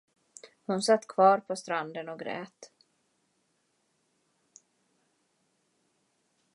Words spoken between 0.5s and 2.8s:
Hon satt kvar på stranden och grät.